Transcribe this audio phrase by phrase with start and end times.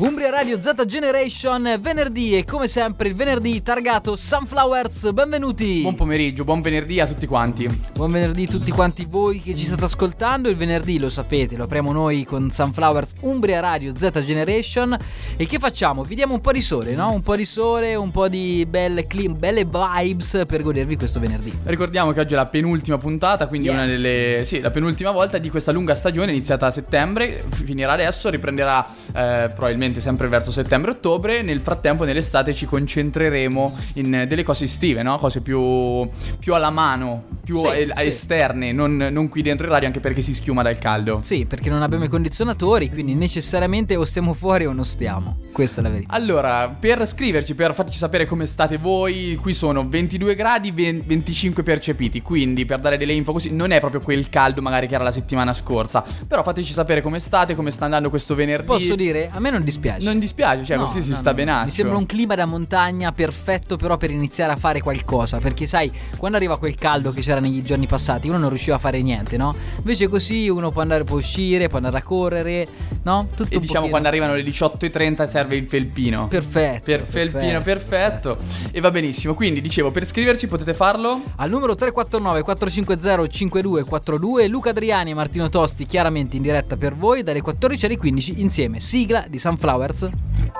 [0.00, 5.82] Umbria Radio Z Generation, venerdì e come sempre il venerdì targato Sunflowers, benvenuti!
[5.82, 7.68] Buon pomeriggio, buon venerdì a tutti quanti.
[7.92, 11.64] Buon venerdì a tutti quanti voi che ci state ascoltando, il venerdì lo sapete, lo
[11.64, 14.96] apriamo noi con Sunflowers Umbria Radio Z Generation
[15.36, 16.02] e che facciamo?
[16.02, 17.12] Vi diamo un po' di sole, no?
[17.12, 21.52] Un po' di sole, un po' di belle, clean, belle vibes per godervi questo venerdì.
[21.64, 23.76] Ricordiamo che oggi è la penultima puntata, quindi Yes.
[23.76, 24.44] una delle...
[24.46, 29.50] Sì, la penultima volta di questa lunga stagione iniziata a settembre, finirà adesso, riprenderà eh,
[29.54, 31.42] probabilmente sempre verso settembre-ottobre.
[31.42, 35.18] Nel frattempo nell'estate ci concentreremo in eh, delle cose estive, no?
[35.18, 38.06] Cose più, più alla mano, più Sì, eh, sì.
[38.06, 41.18] esterne, non, non qui dentro il radio anche perché si schiuma dal caldo.
[41.22, 45.38] Sì, perché non abbiamo i condizionatori, quindi necessariamente o stiamo fuori o non stiamo.
[45.52, 46.14] Questa è la verità.
[46.14, 51.62] Allora, per scriverci, per farci sapere come state voi, qui sono 22 gradi, 20 25
[51.62, 55.04] percepiti, quindi per dare delle info così non è proprio quel caldo magari che era
[55.04, 58.66] la settimana scorsa, però fateci sapere come state, come sta andando questo venerdì.
[58.66, 60.04] Posso dire, a me non dispiace.
[60.04, 61.36] Non dispiace, cioè No, così si no, sta no.
[61.36, 61.64] benaccio.
[61.66, 65.90] Mi sembra un clima da montagna perfetto però per iniziare a fare qualcosa Perché sai,
[66.16, 69.36] quando arriva quel caldo che c'era negli giorni passati Uno non riusciva a fare niente,
[69.36, 69.54] no?
[69.78, 72.66] Invece così uno può andare, può uscire, può andare a correre
[73.02, 73.26] No?
[73.34, 76.28] Tutto E diciamo pochino- quando arrivano le 18.30 serve il felpino.
[76.28, 78.36] Perfetto Per felpino, perfetto.
[78.36, 78.68] perfetto.
[78.72, 79.34] E va benissimo.
[79.34, 85.48] Quindi dicevo, per scriverci potete farlo Al numero 349 450 5242 Luca Adriani e Martino
[85.48, 90.08] Tosti chiaramente in diretta per voi dalle 14 alle 15 insieme Sigla di Sunflowers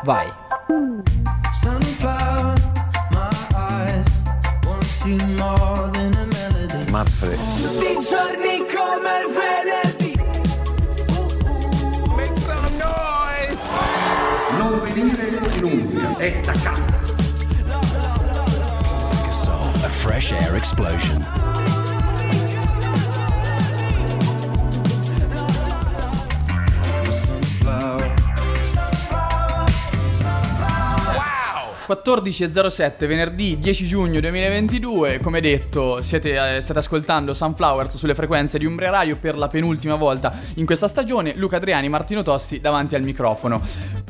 [0.05, 0.27] Vai
[1.55, 2.55] Sunflower,
[3.11, 4.23] my eyes
[4.67, 6.93] want you more than a melody.
[6.93, 7.37] Mazzare.
[7.63, 10.15] Tutti i giorni come il venerdì.
[12.15, 13.73] Make some noise.
[14.59, 16.99] Non venire in Umbria, è taccato.
[19.83, 21.90] A fresh air explosion.
[31.91, 38.65] 14.07 venerdì 10 giugno 2022 come detto siete, eh, state ascoltando Sunflowers sulle frequenze di
[38.65, 41.35] Umbria Radio per la penultima volta in questa stagione.
[41.35, 43.61] Luca Adriani Martino Tosti davanti al microfono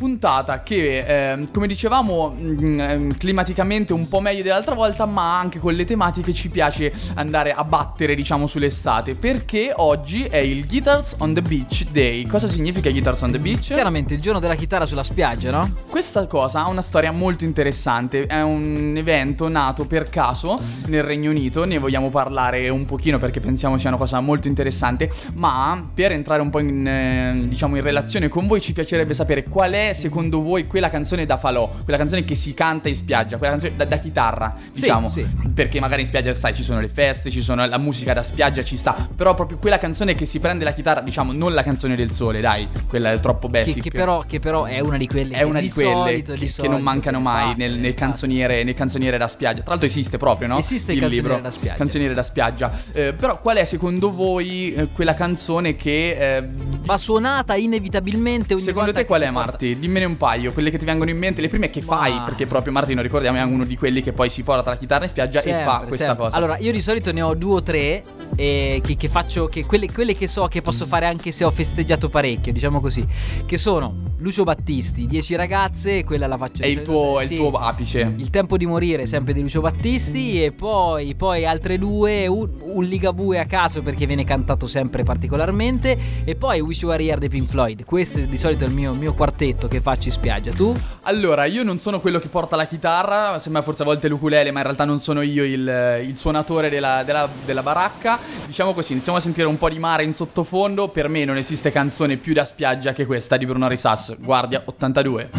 [0.00, 5.58] puntata che eh, come dicevamo mh, ehm, climaticamente un po' meglio dell'altra volta ma anche
[5.58, 9.14] con le tematiche ci piace andare a battere diciamo sull'estate.
[9.14, 12.26] Perché oggi è il Guitars on the Beach Day.
[12.26, 13.72] Cosa significa Guitars on the Beach?
[13.74, 15.70] Chiaramente il giorno della chitarra sulla spiaggia, no?
[15.90, 21.28] Questa cosa ha una storia molto interessante, è un evento nato per caso nel Regno
[21.28, 26.12] Unito, ne vogliamo parlare un pochino perché pensiamo sia una cosa molto interessante, ma per
[26.12, 29.89] entrare un po' in, eh, diciamo in relazione con voi ci piacerebbe sapere qual è
[29.94, 33.76] secondo voi quella canzone da falò, quella canzone che si canta in spiaggia, quella canzone
[33.76, 35.26] da, da chitarra, Sì, diciamo, sì.
[35.54, 38.62] perché magari in spiaggia sai ci sono le feste, ci sono la musica da spiaggia,
[38.64, 41.96] ci sta, però proprio quella canzone che si prende la chitarra, diciamo non la canzone
[41.96, 43.82] del sole, dai, quella è troppo Che, basic.
[43.82, 46.38] che però, che però è una di quelle È che una di, quelle solito, che,
[46.38, 49.60] di che solito non mancano che mai fa, nel, nel canzoniere, nel canzoniere da spiaggia.
[49.62, 50.58] Tra l'altro esiste proprio, no?
[50.58, 51.76] Esiste il canzoniere da spiaggia.
[51.76, 52.72] Canzoniere da spiaggia.
[52.92, 56.36] Eh, però qual è secondo voi eh, quella canzone che...
[56.38, 56.48] eh,
[56.84, 59.78] Va suonata inevitabilmente ogni secondo te qual che è porta- Marti?
[59.80, 62.46] Dimmene un paio, quelle che ti vengono in mente, le prime che Ma- fai, perché
[62.46, 65.08] proprio Marti, non ricordiamo, è uno di quelli che poi si porta la chitarra in
[65.10, 66.24] spiaggia e Sempre, fa questa sempre.
[66.24, 66.36] cosa.
[66.36, 68.02] Allora, io di solito ne ho due o tre
[68.40, 71.50] eh, che, che faccio, che quelle, quelle che so che posso fare anche se ho
[71.50, 73.06] festeggiato parecchio, diciamo così.
[73.44, 77.36] Che sono Lucio Battisti, 10 ragazze, quella la faccio è il tuo, è il sì.
[77.36, 78.14] tuo apice.
[78.16, 82.82] Il tempo di morire, sempre di Lucio Battisti, e poi, poi altre due, un, un
[82.82, 87.28] Ligabue a caso perché viene cantato sempre particolarmente, e poi Wish You Were Here dei
[87.28, 87.84] Pink Floyd.
[87.84, 90.52] Questo è di solito il mio, mio quartetto che faccio in spiaggia.
[90.52, 90.74] Tu?
[91.02, 94.60] Allora, io non sono quello che porta la chitarra, sembra forse a volte l'ukulele, ma
[94.60, 98.29] in realtà non sono io il, il suonatore della, della- della baracca.
[98.46, 100.88] Diciamo così, iniziamo a sentire un po' di mare in sottofondo.
[100.88, 105.30] Per me non esiste canzone più da spiaggia che questa di Bruno Risas, Guardia 82.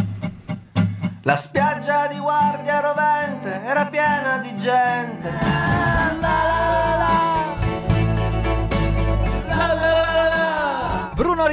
[1.22, 5.30] La spiaggia di Guardia Rovente era piena di gente.
[5.30, 6.61] La, la, la.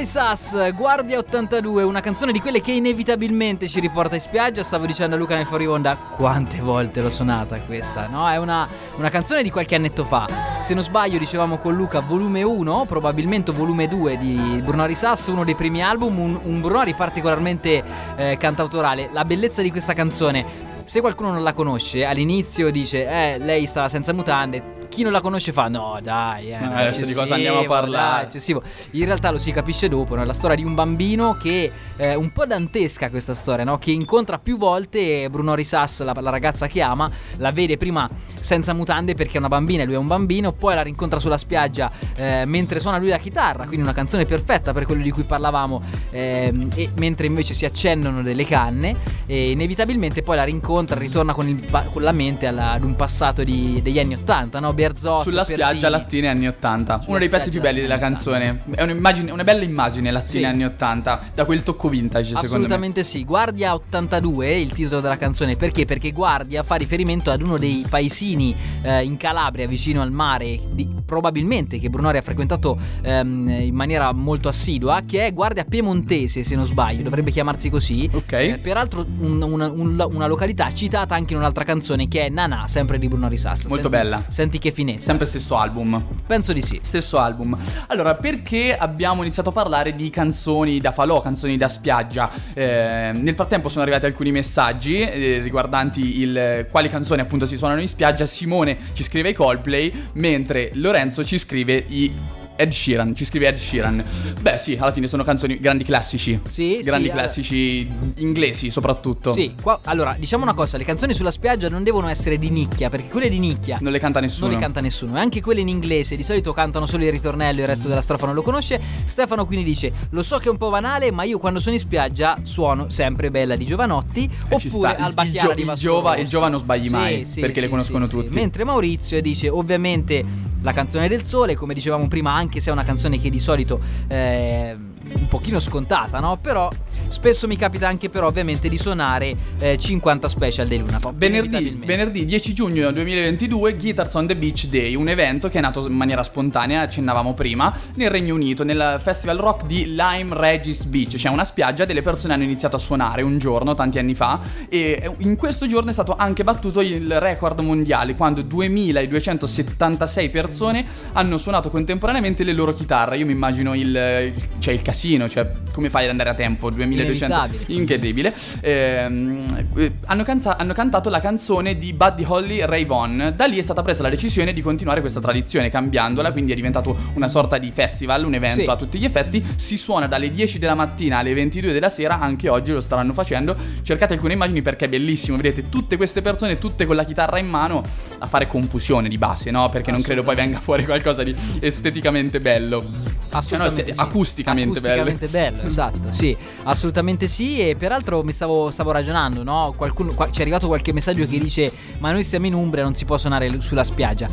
[0.00, 4.62] Bruno Risas, Guardia 82, una canzone di quelle che inevitabilmente ci riporta in spiaggia.
[4.62, 8.28] Stavo dicendo a Luca nel fuori onda quante volte l'ho suonata questa, no?
[8.28, 8.66] È una,
[8.96, 10.26] una canzone di qualche annetto fa.
[10.60, 15.44] Se non sbaglio, dicevamo con Luca volume 1, probabilmente volume 2 di Bruno Risas, uno
[15.44, 17.82] dei primi album, un, un Bruno particolarmente
[18.16, 19.10] eh, cantautorale.
[19.12, 20.68] La bellezza di questa canzone.
[20.84, 25.22] Se qualcuno non la conosce, all'inizio dice, eh, lei stava senza mutande, chi non la
[25.22, 29.00] conosce fa no dai, eh, è adesso di cosa andiamo a parlare?" dai.
[29.00, 30.22] In realtà lo si capisce dopo, no?
[30.22, 33.78] È la storia di un bambino che è un po' dantesca questa storia, no?
[33.78, 38.08] Che incontra più volte Bruno Risas, la, la ragazza che ama, la vede prima
[38.38, 41.38] senza mutande perché è una bambina e lui è un bambino, poi la rincontra sulla
[41.38, 45.22] spiaggia eh, mentre suona lui la chitarra, quindi una canzone perfetta per quello di cui
[45.24, 48.94] parlavamo, ehm, e mentre invece si accendono delle canne
[49.26, 53.44] e inevitabilmente poi la rincontra, ritorna con, il con la mente alla- ad un passato
[53.44, 54.72] di- degli anni 80, no?
[54.80, 55.90] Berzotto, Sulla spiaggia Pertini.
[55.90, 56.92] lattine anni 80.
[56.94, 58.62] Sulla Uno dei pezzi più spiaggia belli della canzone.
[58.74, 60.44] È una bella immagine lattine Sì.
[60.44, 61.20] anni 80.
[61.34, 62.54] Da quel tocco vintage, secondo me.
[62.56, 65.84] Assolutamente sì, Guardia 82 è il titolo della canzone perché?
[65.84, 70.88] Perché Guardia fa riferimento ad uno dei paesini eh, in Calabria vicino al mare, di-
[71.10, 76.54] probabilmente che Brunori ha frequentato ehm, in maniera molto assidua, che è Guardia Piemontese se
[76.54, 78.08] non sbaglio, dovrebbe chiamarsi così.
[78.12, 78.32] Ok.
[78.32, 82.68] Eh, peraltro un- una, un- una località citata anche in un'altra canzone che è Nanà,
[82.68, 83.64] sempre di Bruno Risas.
[83.66, 84.24] Molto Senti- bella.
[84.28, 85.06] Senti che finezza.
[85.06, 86.00] Sempre stesso album.
[86.28, 86.78] Penso di sì.
[86.80, 87.58] Stesso album.
[87.88, 92.30] Allora, perché abbiamo iniziato a parlare di canzoni da falò, canzoni da spiaggia?
[92.54, 97.80] Eh, nel frattempo sono arrivati alcuni messaggi eh, riguardanti il quali canzoni appunto si suonano
[97.80, 98.26] in spiaggia.
[98.26, 102.12] Simone ci scrive i Coldplay, mentre Lorenzo ci scrive i
[102.60, 104.04] Ed Sheeran, ci scrive Ed Sheeran.
[104.40, 106.38] Beh, sì, alla fine sono canzoni grandi classici.
[106.48, 107.14] Sì, grandi sì, eh.
[107.14, 109.32] classici inglesi soprattutto.
[109.32, 112.90] Sì, qua- allora diciamo una cosa, le canzoni sulla spiaggia non devono essere di nicchia,
[112.90, 114.46] perché quelle di nicchia Non le canta nessuno.
[114.48, 115.16] non le canta nessuno.
[115.16, 118.26] E anche quelle in inglese di solito cantano solo il ritornello, il resto della strofa
[118.26, 118.80] non lo conosce.
[119.04, 121.80] Stefano quindi dice: Lo so che è un po' banale, ma io quando sono in
[121.80, 124.28] spiaggia suono sempre Bella di Giovanotti.
[124.58, 124.96] Ci oppure.
[124.98, 126.30] Il- il Chiara di il Vasco Giova- il Rosso.
[126.30, 128.34] Giova non sbagli Sì, mai, sì, perché le conoscono tutti.
[128.34, 130.24] Mentre Maurizio dice: Ovviamente
[130.62, 133.80] la canzone del sole, come dicevamo prima, anche se è una canzone che di solito
[134.08, 134.74] è
[135.14, 136.38] un pochino scontata, no?
[136.40, 136.70] Però
[137.08, 141.16] spesso mi capita anche però ovviamente di suonare eh, 50 special dei Luna Pop.
[141.16, 145.86] Venerdì, venerdì 10 giugno 2022 Guitars on the Beach Day, un evento che è nato
[145.86, 151.16] in maniera spontanea, accennavamo prima, nel Regno Unito, nel festival rock di Lyme Regis Beach,
[151.16, 155.10] cioè una spiaggia delle persone hanno iniziato a suonare un giorno, tanti anni fa, e
[155.18, 161.70] in questo giorno è stato anche battuto il record mondiale, quando 2276 persone hanno suonato
[161.70, 163.18] contemporaneamente le loro chitarre.
[163.18, 166.68] Io mi immagino il, cioè il casino, cioè come fai ad andare a tempo?
[166.68, 167.64] 2200 Inevitabile.
[167.80, 168.34] incredibile.
[168.60, 173.32] Ehm, eh, hanno, canza- hanno cantato la canzone di Buddy Holly Ray Vaughan.
[173.34, 176.96] Da lì è stata presa la decisione di continuare questa tradizione, cambiandola, quindi è diventato
[177.14, 178.66] una sorta di festival, un evento Sì.
[178.68, 179.42] a tutti gli effetti.
[179.56, 183.56] Si suona dalle 10 della mattina alle 22 della sera, anche oggi lo staranno facendo.
[183.82, 187.46] Cercate alcune immagini perché è bellissimo, vedete tutte queste persone, tutte con la chitarra in
[187.46, 187.82] mano,
[188.18, 189.68] a fare confusione di base, no?
[189.70, 192.84] Perché non credo poi venga fuori qualcosa di esteticamente bello.
[193.32, 193.98] Assolutamente Cioè, sì.
[194.00, 195.62] no, acusticamente, Acusticamente bello.
[195.68, 197.60] esatto, sì, assolutamente sì.
[197.60, 199.72] E peraltro mi stavo, stavo ragionando, no?
[199.76, 202.94] Qualcuno, qua- ci è arrivato qualche messaggio che dice: Ma noi siamo in Umbria, non
[202.94, 204.28] si può suonare sulla spiaggia.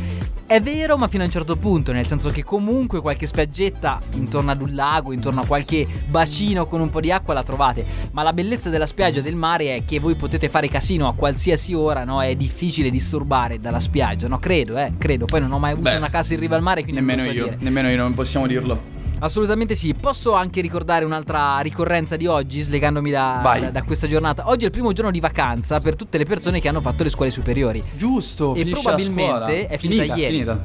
[0.47, 4.51] È vero, ma fino a un certo punto, nel senso che comunque qualche spiaggetta intorno
[4.51, 7.85] ad un lago, intorno a qualche bacino con un po' di acqua la trovate.
[8.11, 11.73] Ma la bellezza della spiaggia del mare è che voi potete fare casino a qualsiasi
[11.73, 12.21] ora, no?
[12.21, 14.39] È difficile disturbare dalla spiaggia, no?
[14.39, 15.25] Credo, eh, credo.
[15.25, 17.31] Poi non ho mai avuto Beh, una casa in riva al mare, quindi Nemmeno non
[17.31, 17.57] so io, dire.
[17.59, 18.95] nemmeno io, non possiamo dirlo.
[19.19, 24.47] Assolutamente sì, posso anche ricordare un'altra ricorrenza di oggi, slegandomi da, da- da questa giornata.
[24.49, 27.09] Oggi è il primo giorno di vacanza per tutte le persone che hanno fatto le
[27.09, 27.83] scuole superiori.
[27.95, 30.33] Giusto, E probabilmente è finita ieri.
[30.33, 30.61] Finita.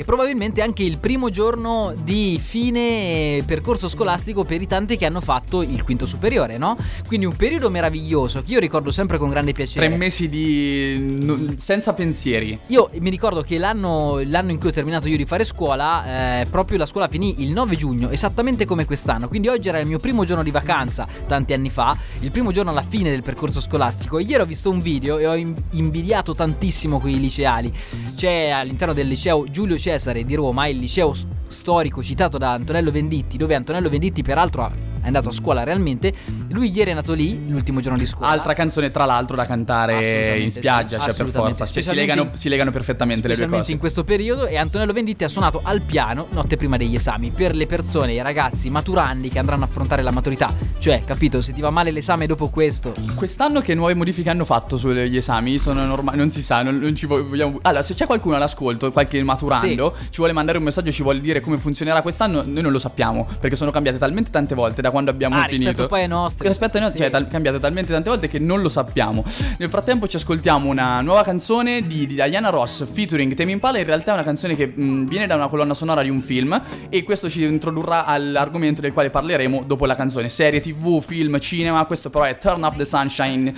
[0.00, 5.20] E probabilmente anche il primo giorno di fine percorso scolastico per i tanti che hanno
[5.20, 6.78] fatto il quinto superiore, no?
[7.06, 9.86] Quindi un periodo meraviglioso che io ricordo sempre con grande piacere.
[9.86, 11.54] Tre mesi di...
[11.58, 12.58] senza pensieri.
[12.68, 16.46] Io mi ricordo che l'anno, l'anno in cui ho terminato io di fare scuola, eh,
[16.46, 19.28] proprio la scuola finì il 9 giugno, esattamente come quest'anno.
[19.28, 22.70] Quindi oggi era il mio primo giorno di vacanza, tanti anni fa, il primo giorno
[22.70, 24.18] alla fine del percorso scolastico.
[24.18, 27.70] Ieri ho visto un video e ho in- invidiato tantissimo quei liceali.
[28.16, 29.88] C'è all'interno del liceo Giulio Cesare
[30.24, 31.12] di Roma, il liceo
[31.46, 36.12] storico citato da Antonello Venditti, dove Antonello Venditti peraltro ha- è andato a scuola realmente.
[36.48, 38.30] Lui ieri è nato lì, l'ultimo giorno di scuola.
[38.30, 41.66] Altra canzone, tra l'altro, da cantare in spiaggia, sì, cioè per forza.
[41.66, 43.72] Cioè, si, legano, si legano perfettamente le due cose.
[43.72, 47.54] in questo periodo e Antonello Venditti ha suonato al piano notte prima degli esami per
[47.54, 50.52] le persone, i ragazzi maturandi che andranno a affrontare la maturità.
[50.78, 54.76] Cioè, capito, se ti va male l'esame dopo questo, Quest'anno che nuove modifiche hanno fatto
[54.76, 55.58] sugli esami?
[55.58, 57.58] Sono normali, non si sa, non, non ci vogliamo...
[57.62, 61.40] Allora, se c'è qualcuno all'ascolto, qualche maturando, ci vuole mandare un messaggio, ci vuole dire
[61.40, 65.10] come funzionerà quest'anno, noi non lo sappiamo, perché sono cambiate talmente tante volte da quando
[65.10, 65.64] abbiamo ah, finito.
[65.68, 66.46] rispetto poi ai nostri.
[66.48, 67.04] Rispetto ai nostri, Sì.
[67.04, 69.24] cioè, tal- cambiate talmente tante volte che non lo sappiamo.
[69.58, 73.78] Nel frattempo ci ascoltiamo una nuova canzone di, di Diana Ross featuring Tame Impala.
[73.78, 76.60] In realtà è una canzone che mh, viene da una colonna sonora di un film
[76.88, 80.28] e questo ci introdurrà all'argomento del quale parleremo dopo la canzone.
[80.28, 83.52] Serie TV, film, cinema, questo però è Turn Up the Sunshine,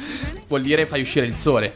[0.49, 1.75] vuol dire fai uscire il sole.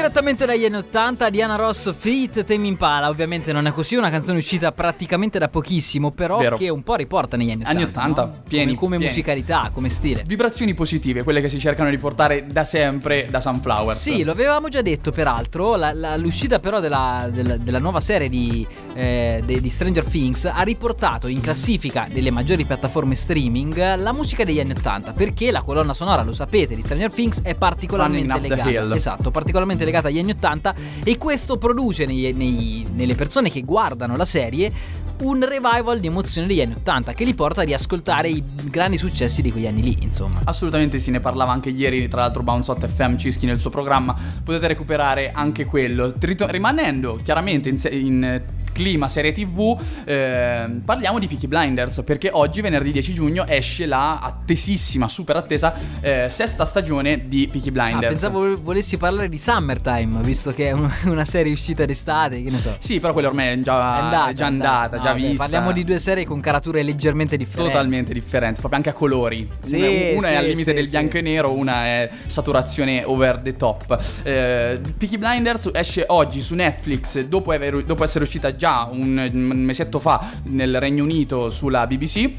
[0.00, 3.10] Direttamente dagli anni 80, Diana Ross, Feet, Tame Impala.
[3.10, 6.56] Ovviamente non è così, una canzone uscita praticamente da pochissimo, però Vero.
[6.56, 7.70] che un po' riporta negli anni 80.
[7.70, 8.30] Anni 80, no?
[8.48, 9.10] pieni, Come, come pieni.
[9.12, 10.22] musicalità, come stile.
[10.26, 14.00] Vibrazioni positive, quelle che si cercano di portare da sempre da Sunflowers.
[14.00, 18.30] Sì, lo avevamo già detto peraltro, la- la- l'uscita però della, della- della nuova serie
[18.30, 24.14] di, eh, de- di Stranger Things ha riportato in classifica delle maggiori piattaforme streaming la
[24.14, 28.38] musica degli anni 80, perché la colonna sonora, lo sapete, di Stranger Things è particolarmente
[28.40, 33.62] legata, esatto, particolarmente legata agli anni 80 e questo produce nei- nei- nelle persone che
[33.62, 34.72] guardano la serie
[35.20, 39.42] un revival di emozioni degli anni 80 che li porta a riascoltare i grandi successi
[39.42, 40.40] di quegli anni lì, insomma.
[40.44, 44.16] Assolutamente sì, ne parlava anche ieri, tra l'altro Bounce Hot FM Cischi nel suo programma,
[44.42, 46.12] potete recuperare anche quello.
[46.18, 48.42] Rimanendo chiaramente in, in,
[48.80, 54.18] clima serie tv, ehm, parliamo di Peaky Blinders, perché oggi, venerdì 10 giugno, esce la
[54.20, 58.06] attesissima, super attesa, eh, sesta stagione di Peaky Ah, Blinders.
[58.08, 62.58] pensavo volessi parlare di Summertime, visto che è un- una serie uscita d'estate, che ne
[62.58, 62.74] so.
[62.78, 65.36] Sì, però quella ormai è già, è già andata, No, già vabbè, vista.
[65.36, 67.72] Parliamo di due serie con carature leggermente differenti.
[67.72, 69.46] Totalmente differenti, proprio anche a colori.
[69.62, 69.88] Sì, una
[70.20, 73.56] una sì, è al limite sì, del bianco e nero, una è saturazione over the
[73.56, 73.98] top.
[74.22, 79.64] Eh, Peaky Blinders esce oggi su Netflix dopo, aver- dopo essere uscita già un, un
[79.64, 82.30] mesetto fa nel Regno Unito sulla BBC.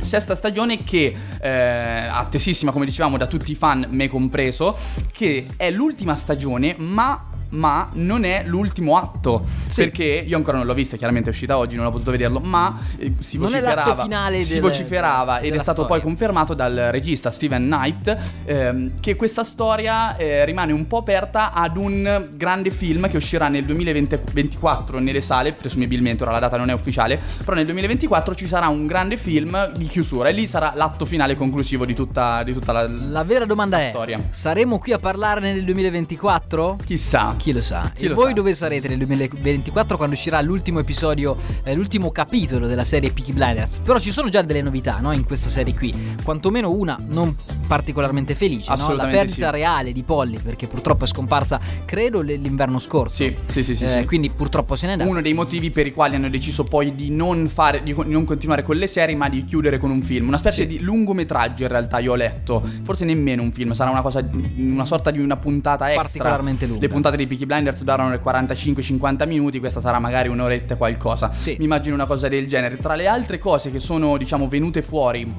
[0.00, 4.76] Sesta stagione che eh, attesissima, come dicevamo, da tutti i fan, me compreso,
[5.12, 9.82] che è l'ultima stagione, ma ma non è l'ultimo atto Sì.
[9.82, 12.78] perché io ancora non l'ho vista chiaramente è uscita oggi non ho potuto vederlo ma
[12.98, 15.86] eh, si Non è l'atto vociferava finale si del- vociferava ed è stato storia.
[15.86, 21.52] poi confermato dal regista Steven Knight ehm, che questa storia eh, rimane un po' aperta
[21.52, 26.70] ad un grande film che uscirà nel 2024 nelle sale, presumibilmente ora la data non
[26.70, 30.72] è ufficiale, però nel 2024 ci sarà un grande film di chiusura e lì sarà
[30.74, 34.20] l'atto finale conclusivo di tutta, di tutta la, La vera domanda La è: storia.
[34.30, 36.78] saremo qui a parlarne nel 2024?
[36.84, 37.34] Chissà.
[37.38, 37.92] Chi lo sa?
[37.94, 38.32] Chi e lo voi sa?
[38.32, 43.78] dove sarete nel 2024 quando uscirà l'ultimo episodio, eh, l'ultimo capitolo della serie Peaky Blinders?
[43.78, 45.12] Però ci sono già delle novità, no?
[45.12, 45.94] In questa serie qui.
[46.24, 47.34] Quantomeno una non
[47.68, 48.92] particolarmente felice, no?
[48.94, 49.52] La perdita sì.
[49.52, 53.14] reale di Polly, perché purtroppo è scomparsa, credo, l'inverno scorso.
[53.14, 54.06] Sì, sì, sì, sì, Eh, sì.
[54.06, 55.08] Quindi purtroppo se n'è andata.
[55.08, 58.62] Uno dei motivi per i quali hanno deciso poi di non fare, di, non continuare
[58.64, 60.26] con le serie, ma di chiudere con un film.
[60.26, 62.66] Una specie di lungometraggio, in realtà, io ho letto.
[62.82, 64.26] Forse nemmeno un film, sarà una cosa,
[64.56, 66.02] una sorta di una puntata extra.
[66.02, 66.80] Particolarmente lunga.
[66.80, 71.30] Le puntate di Peaky Blinders durano le 45-50 minuti, questa sarà magari un'oretta qualcosa.
[71.38, 71.54] Sì.
[71.58, 72.78] Mi immagino una cosa del genere.
[72.78, 75.32] Tra le altre cose che sono, diciamo, venute fuori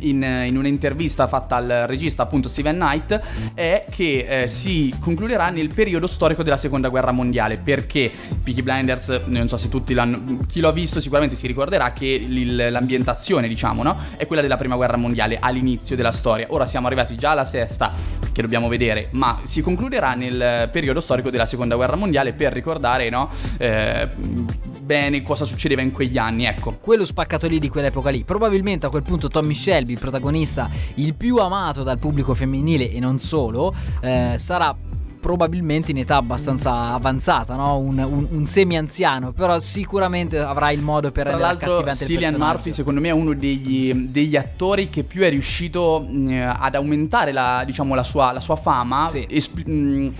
[0.00, 3.20] in, in un'intervista fatta al regista appunto Steven Knight
[3.54, 8.10] è che eh, si concluderà nel periodo storico della seconda guerra mondiale perché
[8.42, 12.24] Peaky Blinders non so se tutti l'hanno chi lo ha visto sicuramente si ricorderà che
[12.26, 17.16] l'ambientazione diciamo no è quella della prima guerra mondiale all'inizio della storia ora siamo arrivati
[17.16, 17.92] già alla sesta
[18.32, 23.08] che dobbiamo vedere ma si concluderà nel periodo storico della seconda guerra mondiale per ricordare
[23.10, 24.08] no eh,
[24.82, 28.24] bene cosa succedeva in quegli anni ecco quello spaccato lì di quell'epoca lì.
[28.24, 32.98] Probabilmente a quel punto Tommy Shelby, il protagonista, il più amato dal pubblico femminile e
[32.98, 34.74] non solo, eh, sarà
[35.20, 37.78] probabilmente in età abbastanza avanzata, no?
[37.78, 42.34] un, un- un semi-anziano, però sicuramente avrà il modo per Tra rendere accattivante il Cillian.
[42.36, 47.30] Murphy secondo me è uno degli, degli attori che più è riuscito mh, ad aumentare
[47.30, 49.06] la, diciamo, la, sua, la sua fama.
[49.08, 49.24] Sì.
[49.30, 50.12] Esp- mh,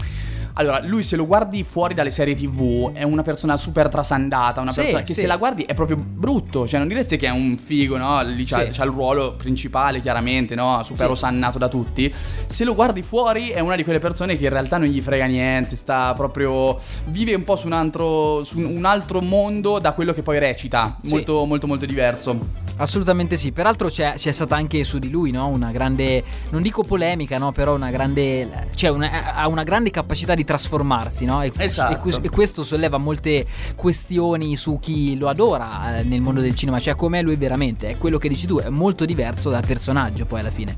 [0.54, 4.72] allora, lui se lo guardi fuori dalle serie TV è una persona super trasandata, una
[4.72, 5.20] Sì, persona che sì.
[5.20, 8.22] se la guardi è proprio brutto, cioè non diresti che è un figo, no?
[8.22, 8.68] Lì c'ha, Sì.
[8.72, 10.82] c'ha il ruolo principale chiaramente, no?
[10.84, 12.12] Super osannato da tutti.
[12.46, 15.24] Se lo guardi fuori è una di quelle persone che in realtà non gli frega
[15.26, 20.12] niente, sta proprio vive un po' su un altro, su un altro mondo da quello
[20.12, 22.60] che poi recita, molto molto molto diverso.
[22.76, 25.46] Assolutamente sì, peraltro c'è, c'è stata anche su di lui no?
[25.46, 27.52] una grande, non dico polemica, no?
[27.52, 31.42] però una grande, cioè una- ha una grande capacità di trasformarsi no?
[31.42, 32.08] e, Esatto.
[32.08, 33.46] e e questo solleva molte
[33.76, 37.98] questioni su chi lo adora eh, nel mondo del cinema, cioè com'è lui veramente, è
[37.98, 40.76] quello che dici tu, è molto diverso dal personaggio poi alla fine.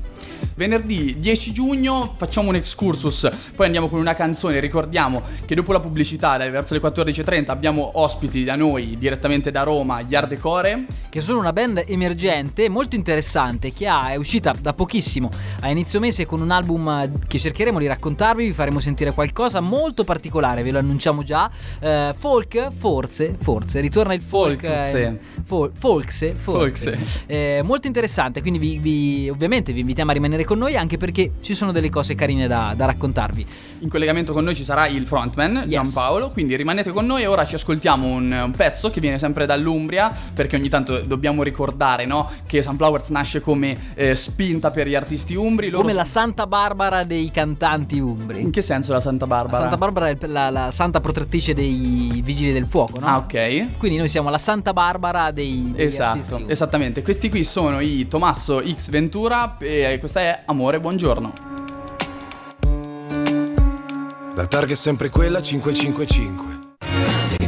[0.57, 5.81] Venerdì 10 giugno facciamo un excursus, poi andiamo con una canzone, ricordiamo che dopo la
[5.81, 10.85] pubblicità verso le 14.30 abbiamo ospiti da noi direttamente da Roma, gli Ardecore.
[11.09, 15.99] che sono una band emergente molto interessante che ha, è uscita da pochissimo a inizio
[15.99, 20.71] mese con un album che cercheremo di raccontarvi, vi faremo sentire qualcosa molto particolare, ve
[20.71, 21.51] lo annunciamo già.
[21.81, 24.65] Eh, folk, forse, forse, ritorna il folk.
[24.65, 25.03] Folkse.
[25.03, 26.91] eh, fol- folkse, folkse.
[26.95, 27.23] Folkse.
[27.25, 31.33] Eh, molto interessante, quindi vi, vi- ovviamente vi invitiamo a rimanere con noi anche perché
[31.41, 33.45] ci sono delle cose carine da, da raccontarvi.
[33.79, 35.69] In collegamento con noi ci sarà il frontman Yes.
[35.69, 39.45] Giampaolo, quindi rimanete con noi e ora ci ascoltiamo un, un pezzo che viene sempre
[39.45, 44.95] dall'Umbria, perché ogni tanto dobbiamo ricordare no, che Sunflowers nasce come eh, spinta per gli
[44.95, 45.69] artisti umbri.
[45.69, 48.41] Loro Come la Santa Barbara dei cantanti umbri.
[48.41, 49.57] In che senso la Santa La Barbara?
[49.57, 53.07] Santa Barbara è la, la santa protettrice dei vigili del fuoco, no?
[53.07, 53.77] Ah, ok.
[53.77, 57.01] Quindi noi siamo la Santa Barbara dei, artisti Esatto, esattamente.
[57.01, 61.33] Questi qui sono i Tommaso X Ventura e questa è Amore, buongiorno.
[64.35, 67.44] La targa è sempre quella 555.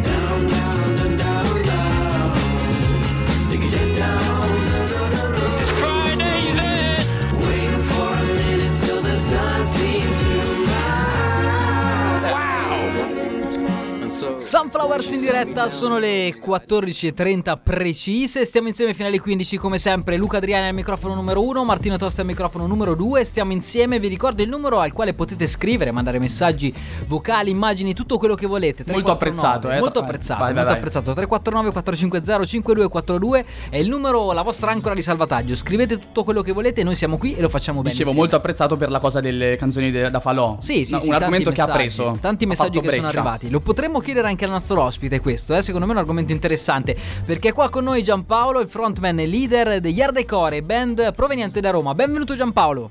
[14.97, 20.37] Sunflowers in diretta, sono le 14.30 precise, stiamo insieme fino alle 15 come sempre, Luca
[20.37, 24.41] Adriani al microfono numero 1, Martino Tosta al microfono numero 2, stiamo insieme, vi ricordo
[24.41, 26.73] il numero al quale potete scrivere, mandare messaggi
[27.05, 28.83] vocali, immagini, tutto quello che volete.
[28.87, 29.79] Molto 349, apprezzato, eh.
[29.79, 30.77] Molto apprezzato, vai, vai, molto vai.
[30.79, 31.13] apprezzato.
[31.13, 36.51] 349 450 5242 è il numero, la vostra ancora di salvataggio, scrivete tutto quello che
[36.51, 37.91] volete, noi siamo qui e lo facciamo bene.
[37.91, 38.27] Dicevo, insieme.
[38.27, 40.57] molto apprezzato per la cosa delle canzoni de- da falò.
[40.59, 42.17] Sì, sì, No, sì, un argomento che ha preso.
[42.19, 43.19] Tanti messaggi che sono breccia.
[43.19, 43.49] arrivati.
[43.51, 45.61] Lo potremmo chiedere anche al nostro ospite questo, eh?
[45.61, 46.95] secondo me è un argomento interessante.
[47.25, 51.93] Perché qua con noi Giampaolo, il frontman e leader degli Ardecore, band proveniente da Roma.
[51.93, 52.89] Benvenuto Giampaolo.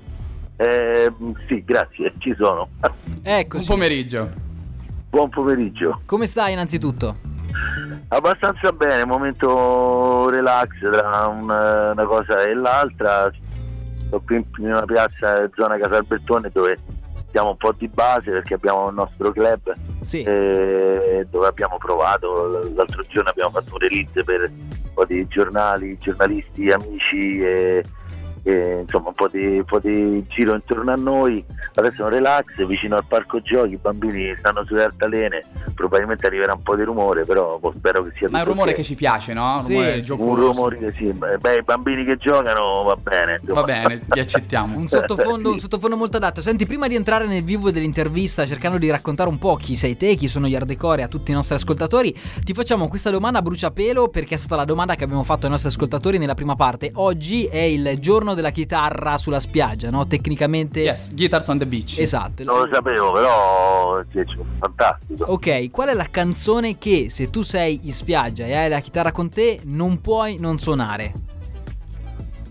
[0.57, 1.13] Eh,
[1.49, 2.69] sì, grazie, ci sono.
[3.23, 3.63] Eccoci.
[3.63, 4.31] Un pomeriggio.
[5.11, 6.01] Buon pomeriggio.
[6.07, 7.17] Come stai innanzitutto?
[8.09, 13.31] Abbastanza bene, momento relax tra una, una cosa e l'altra.
[14.07, 16.79] Sto qui in una piazza, zona Casalbertone, dove
[17.37, 20.23] siamo un po' di base perché abbiamo il nostro club Sì.
[20.23, 22.71] eh, dove abbiamo provato.
[22.75, 27.85] L'altro giorno abbiamo fatto un release per un po' di giornali, giornalisti, amici e,
[28.47, 31.45] e, insomma un po' di, un po' di giro intorno a noi.
[31.75, 36.53] Adesso è un relax vicino al parco giochi, i bambini stanno sulle altalene, probabilmente arriverà
[36.55, 38.77] un po' di rumore, però boh, spero che sia Ma è un rumore ok.
[38.77, 39.55] che ci piace, no?
[39.57, 43.39] Un Sì, rumore un rumore che sì, beh, i bambini che giocano va bene.
[43.41, 43.61] insomma.
[43.61, 44.77] Va bene, li accettiamo.
[44.79, 45.55] Un sottofondo, Sì.
[45.55, 46.41] un sottofondo molto adatto.
[46.41, 50.15] Senti, prima di entrare nel vivo dell'intervista, cercando di raccontare un po' chi sei te,
[50.15, 54.09] chi sono gli Ardecore a tutti i nostri ascoltatori, ti facciamo questa domanda a bruciapelo
[54.09, 56.91] perché è stata la domanda che abbiamo fatto ai nostri ascoltatori nella prima parte.
[56.95, 60.07] Oggi è il giorno della chitarra sulla spiaggia, no?
[60.07, 60.81] Tecnicamente.
[60.81, 61.99] Yes, Guitars on the Beach.
[61.99, 62.45] Esatto.
[62.45, 64.03] Non lo sapevo, però
[64.61, 65.25] fantastico.
[65.25, 69.11] Ok, qual è la canzone che se tu sei in spiaggia e hai la chitarra
[69.11, 71.13] con te non puoi non suonare?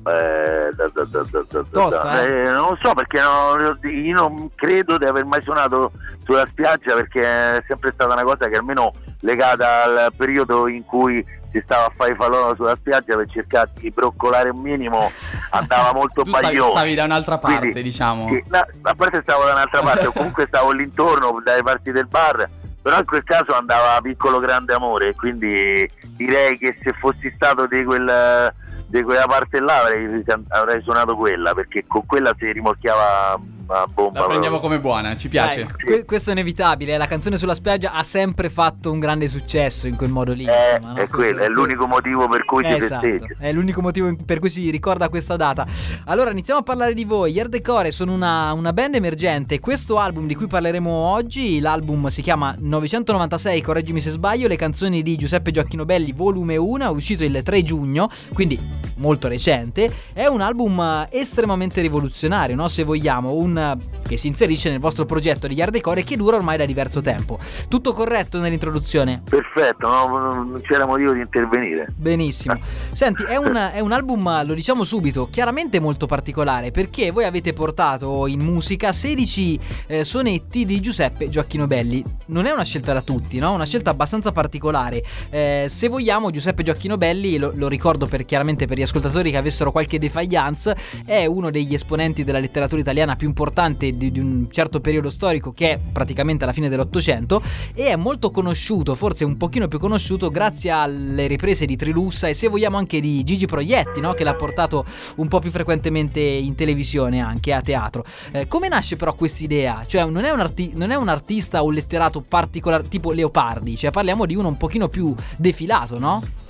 [0.07, 2.41] Eh, da- da- da- da- da- da- Tosta, eh?
[2.41, 5.91] eh, non lo so perché no- io non credo di aver mai suonato
[6.23, 8.91] sulla spiaggia perché è sempre stata una cosa che almeno
[9.21, 13.71] legata al periodo in cui si stava a fare i falò sulla spiaggia per cercare
[13.79, 15.09] di broccolare un minimo
[15.51, 16.71] andava molto Tu stavi, baglione.
[16.71, 18.27] stavi da un'altra parte, Quindi, diciamo.
[18.27, 22.05] sì, no, a parte stavo da un'altra parte o comunque stavo l'intorno dalle parti del
[22.07, 22.47] bar
[22.79, 27.83] però in quel caso andava piccolo grande amore quindi direi che se fossi stato di
[27.83, 28.53] quel
[28.87, 34.19] di quella parte là avrei, avrei suonato quella perché con quella si rimorchiava a bomba
[34.19, 35.65] La prendiamo come buona, ci piace.
[35.65, 36.97] Dai, que- questo è inevitabile.
[36.97, 40.45] La canzone sulla spiaggia ha sempre fatto un grande successo in quel modo lì.
[40.45, 40.99] Eh, insomma, no?
[40.99, 44.49] è quello, è l'unico motivo per cui si Esatto, festeggia è l'unico motivo per cui
[44.49, 45.65] si ricorda questa data.
[46.05, 47.33] Allora iniziamo a parlare di voi.
[47.33, 49.59] Gli Decore sono una, una band emergente.
[49.59, 55.03] Questo album di cui parleremo oggi, l'album si chiama 996, correggimi se sbaglio, le canzoni
[55.03, 58.59] di Giuseppe Gioacchino Belli, volume 1, è uscito il 3 giugno, quindi
[58.97, 59.91] molto recente.
[60.13, 62.67] È un album estremamente rivoluzionario, no?
[62.67, 63.75] se vogliamo, un, eh,
[64.07, 67.39] che si inserisce nel vostro progetto degli Decore che dura ormai da diverso tempo.
[67.67, 69.23] Tutto corretto nell'introduzione?
[69.27, 70.07] perfetto no?
[70.07, 72.59] non c'era motivo di intervenire Benissimo.
[72.91, 77.53] Senti, è un, è un album, lo diciamo subito, chiaramente molto particolare perché voi avete
[77.53, 82.03] portato in musica 16 eh, sonetti di Giuseppe Gioacchino Belli.
[82.27, 83.53] Non è una scelta da tutti, no?
[83.53, 85.03] Una scelta abbastanza particolare.
[85.29, 89.37] Eh, se vogliamo, Giuseppe Gioacchino Belli, lo, lo ricordo per, chiaramente per gli ascoltatori che
[89.37, 94.47] avessero qualche defiance, è uno degli esponenti della letteratura italiana più importante di, di un
[94.49, 97.41] certo periodo storico che è praticamente alla fine dell'Ottocento
[97.73, 102.33] e è molto conosciuto, forse un pochino più conosciuto grazie alle riprese di Trilussa e
[102.33, 104.13] se vogliamo anche di Gigi Proietti, no?
[104.13, 104.85] che l'ha portato
[105.17, 108.03] un po' più frequentemente in televisione anche a teatro.
[108.31, 109.83] Eh, come nasce però quest'idea?
[109.85, 113.77] Cioè non è, un arti- non è un artista o un letterato particolare tipo Leopardi,
[113.77, 116.44] cioè parliamo di uno un pochino più defilato, no?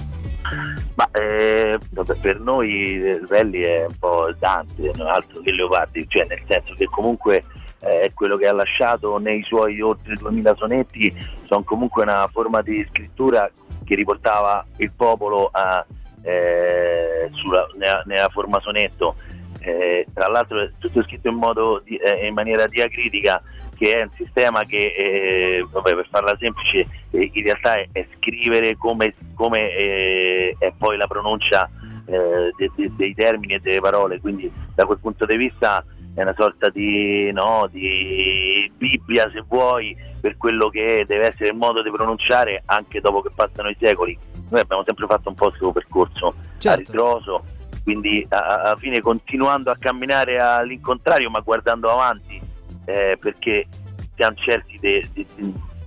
[0.95, 1.79] Ma eh,
[2.21, 6.73] per noi eh, Belli è un po' Dante, non altro che Leopardi, cioè nel senso
[6.73, 7.43] che comunque
[7.79, 12.61] eh, è quello che ha lasciato nei suoi oltre 2000 sonetti, sono comunque una forma
[12.61, 13.49] di scrittura
[13.83, 15.85] che riportava il popolo a,
[16.23, 19.15] eh, sulla- nella, nella forma sonetto.
[19.65, 23.41] Eh, tra l'altro è tutto scritto in, modo di- eh, in maniera diacritica
[23.75, 28.05] che è un sistema che eh, vabbè, per farla semplice eh, in realtà è, è
[28.17, 31.69] scrivere come, come eh, è poi la pronuncia
[32.05, 36.21] eh, de- de- dei termini e delle parole quindi da quel punto di vista è
[36.21, 41.81] una sorta di, no, di Bibbia se vuoi per quello che deve essere il modo
[41.81, 44.17] di pronunciare anche dopo che passano i secoli
[44.49, 46.79] noi abbiamo sempre fatto un po' suo percorso a Certo.
[46.91, 47.43] ritroso
[47.85, 52.41] quindi alla fine continuando a camminare all'incontrario ma guardando avanti
[52.85, 53.67] eh, perché
[54.15, 54.79] siamo certi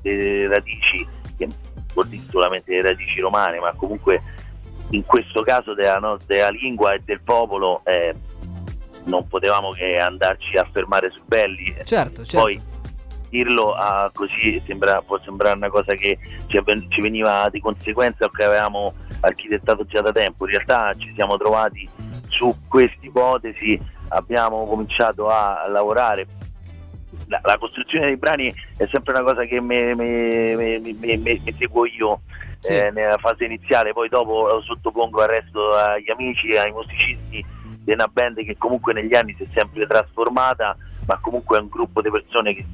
[0.00, 1.04] delle radici
[1.36, 1.48] che
[1.92, 4.22] vuol dire solamente le radici romane ma comunque
[4.90, 8.14] in questo caso della, no- della lingua e del popolo eh,
[9.04, 12.38] non potevamo che andarci a fermare su belli Certo, certo.
[12.38, 12.60] poi
[13.28, 18.24] dirlo ah, così sembra, può sembrare una cosa che ci, avven- ci veniva di conseguenza
[18.24, 20.46] o che avevamo architettato già da tempo.
[20.46, 21.88] In realtà ci siamo trovati
[22.28, 26.26] su questa ipotesi, abbiamo cominciato a lavorare.
[27.26, 32.20] La, la costruzione dei brani è sempre una cosa che mi, seguo io
[32.60, 32.74] Sì.
[32.74, 37.92] eh, nella fase iniziale, poi dopo lo sottopongo al resto agli amici, ai musicisti di
[37.92, 40.76] una band che comunque negli anni si è sempre trasformata,
[41.06, 42.64] ma comunque è un gruppo di persone che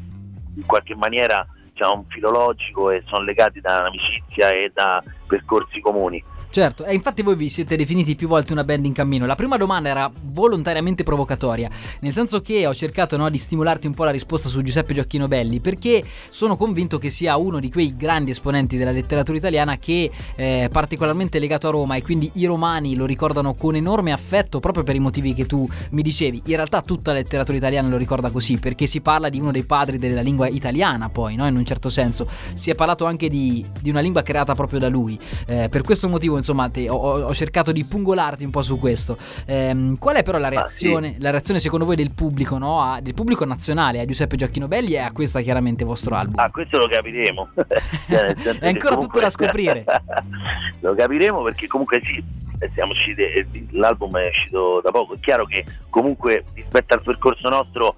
[0.56, 5.02] in qualche maniera c'ha un filologico e sono legati da un'amicizia e da
[5.34, 6.22] percorsi comuni.
[6.50, 9.26] Certo, e infatti voi vi siete definiti più volte una band in cammino.
[9.26, 11.68] La prima domanda era volontariamente provocatoria,
[12.00, 15.26] nel senso che ho cercato no, di stimolarti un po' la risposta su Giuseppe Gioacchino
[15.26, 20.08] Belli, perché sono convinto che sia uno di quei grandi esponenti della letteratura italiana che
[20.36, 24.84] è particolarmente legato a Roma e quindi i romani lo ricordano con enorme affetto proprio
[24.84, 26.42] per i motivi che tu mi dicevi.
[26.46, 29.64] In realtà tutta la letteratura italiana lo ricorda così, perché si parla di uno dei
[29.64, 31.48] padri della lingua italiana poi, no?
[31.48, 32.28] in un certo senso.
[32.54, 35.18] Si è parlato anche di, di una lingua creata proprio da lui.
[35.46, 39.16] Eh, per questo motivo, insomma, te- ho, ho- cercato di pungolarti un po' su questo.
[39.46, 42.80] Ehm, qual è però la reazione, la reazione secondo voi del pubblico, no?
[42.82, 46.34] A- del pubblico nazionale a Giuseppe Gioacchino Belli e a questa chiaramente vostro album?
[46.38, 47.48] Ah, questo lo capiremo.
[48.14, 49.84] Cioè, È ancora tutto da scoprire.
[50.80, 52.22] lo capiremo perché comunque sì,
[52.58, 55.14] eh, siamo usciti, eh, l'album è uscito da poco.
[55.14, 57.96] È chiaro che comunque rispetto al percorso nostro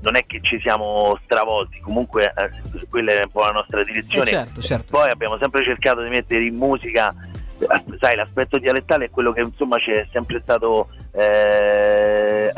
[0.00, 3.84] non è che ci siamo stravolti, comunque eh, quella è un po' la nostra Eh,
[3.84, 4.26] direzione.
[4.26, 4.86] certo, certo.
[4.96, 7.14] Poi abbiamo sempre cercato di mettere in musica,
[7.58, 12.52] eh, sai, l'aspetto dialettale è quello che insomma ci è sempre stato eh, eh,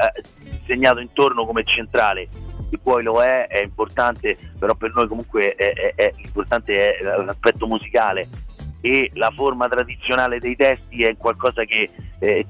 [0.67, 2.29] segnato intorno come centrale.
[2.71, 7.03] Che poi lo è, è importante, però per noi comunque è, è- è- l'importante è
[7.03, 8.29] l'aspetto musicale
[8.81, 12.47] e la forma tradizionale dei testi è qualcosa che eh,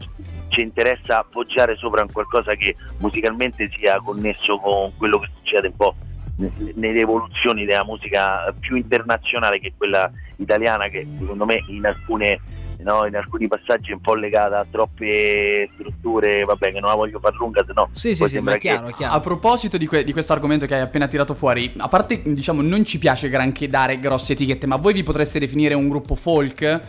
[0.49, 5.77] ci interessa appoggiare sopra un qualcosa che musicalmente sia connesso con quello che succede un
[5.77, 5.95] po'
[6.75, 12.41] nelle evoluzioni della musica più internazionale che quella italiana che secondo me in alcune
[12.83, 16.97] no, in alcuni passaggi è un po' legata a troppe strutture vabbè che non la
[16.97, 19.15] voglio far lunga se no Sì, sì, sì, sembra ma è che- chiaro, è chiaro.
[19.15, 22.63] A proposito di, que- di questo argomento che hai appena tirato fuori, a parte, diciamo,
[22.63, 26.63] non ci piace granché dare grosse etichette, ma voi vi potreste definire un gruppo folk?
[26.63, 26.81] È,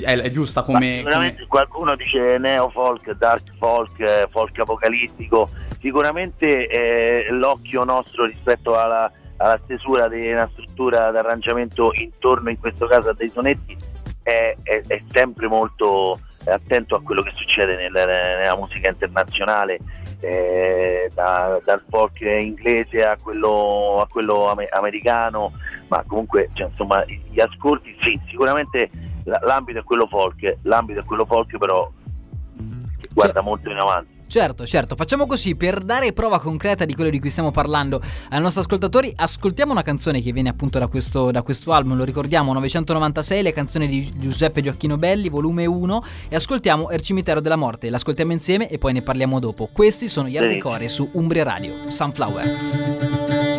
[0.00, 0.96] è giusta Ma come...
[0.98, 5.48] sicuramente come- qualcuno dice neo folk, dark folk, eh, folk apocalittico.
[5.80, 12.86] Sicuramente eh, l'occhio nostro rispetto alla, alla stesura di una struttura d'arrangiamento intorno in questo
[12.86, 13.76] caso a dei sonetti
[14.22, 19.78] è, è- è sempre molto attento a quello che succede nel- nella musica internazionale,
[20.20, 25.52] eh, da- dal folk inglese a quello, a quello ame- americano,
[25.88, 28.90] ma comunque cioè, insomma gli ascolti sì, sicuramente
[29.24, 31.88] l'ambito è quello folk, l'ambito è quello folk però
[33.00, 34.11] che guarda molto in avanti.
[34.32, 38.40] Certo, certo, facciamo così per dare prova concreta di quello di cui stiamo parlando ai
[38.40, 39.12] nostri ascoltatori.
[39.14, 43.52] Ascoltiamo una canzone che viene appunto da questo, da questo album, lo ricordiamo, 996, le
[43.52, 47.90] canzoni di Giuseppe Gioacchino Belli, volume 1, e ascoltiamo Er Cimitero della Morte.
[47.90, 49.68] L'ascoltiamo insieme e poi ne parliamo dopo.
[49.70, 53.51] Questi sono gli Ardecore su Umbria Radio, Sunflowers.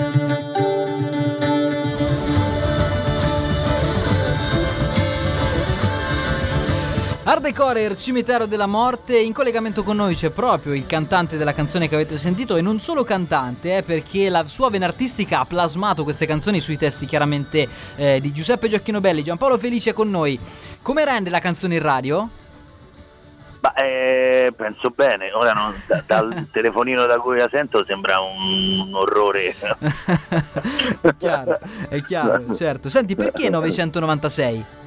[7.25, 11.87] Hardcore Er Cimitero della Morte, in collegamento con noi c'è proprio il cantante della canzone
[11.87, 16.03] che avete sentito e non solo cantante, eh, perché la sua vena artistica ha plasmato
[16.03, 19.23] queste canzoni sui testi chiaramente eh, di Giuseppe Gioacchino Belli.
[19.23, 20.37] Giampaolo Felice è con noi.
[20.81, 22.29] Come rende la canzone in radio?
[23.61, 28.79] Ma eh, penso bene, ora non- da- dal telefonino da cui la sento sembra un,
[28.81, 29.55] un orrore.
[30.99, 31.57] è chiaro,
[31.87, 32.89] è chiaro, certo.
[32.89, 34.81] Senti, perché 996?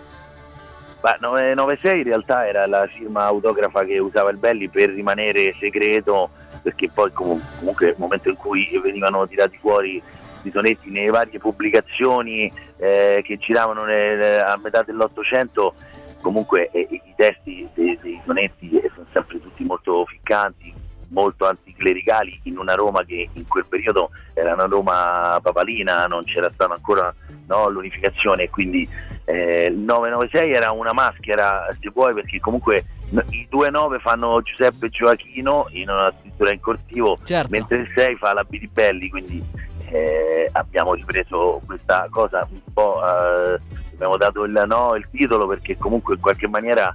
[1.02, 6.30] Ma 996 in realtà era la firma autografa che usava il Belli per rimanere segreto,
[6.62, 10.02] perché poi comu- comunque nel momento in cui venivano tirati fuori
[10.42, 15.74] i sonetti nelle varie pubblicazioni eh, che giravano nel- a metà dell'Ottocento,
[16.20, 20.72] comunque eh, i testi dei, dei sonetti sono sempre tutti molto ficcanti,
[21.08, 26.50] molto anticlericali in una Roma che in quel periodo era una Roma papalina, non c'era
[26.52, 27.14] stata ancora
[27.46, 28.88] no, l'unificazione e quindi
[29.24, 32.84] eh, il 996 era una maschera se vuoi perché comunque
[33.30, 37.48] i due 9 fanno Giuseppe Gioachino in una scrittura in corsivo Certo.
[37.50, 39.42] mentre il 6 fa la Biribelli quindi
[39.90, 43.58] eh, abbiamo ripreso questa cosa un po' eh,
[43.94, 46.94] abbiamo dato il, no, il titolo perché comunque in qualche maniera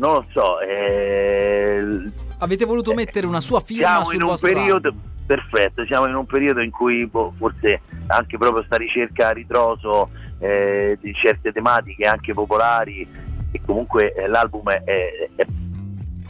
[0.00, 5.00] non lo so eh, Avete voluto mettere una sua firma siamo in un periodo album.
[5.26, 10.08] perfetto siamo in un periodo in cui boh, forse anche proprio sta ricerca a ritroso
[10.38, 13.06] eh, di certe tematiche anche popolari
[13.52, 15.46] e comunque eh, l'album è, è- è-